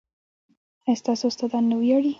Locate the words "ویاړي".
1.79-2.09